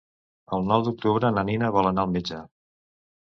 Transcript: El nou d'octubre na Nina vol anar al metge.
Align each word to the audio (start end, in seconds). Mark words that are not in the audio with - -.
El 0.57 0.63
nou 0.71 0.85
d'octubre 0.87 1.31
na 1.35 1.43
Nina 1.51 1.69
vol 1.77 1.91
anar 1.91 2.07
al 2.07 2.11
metge. 2.15 2.41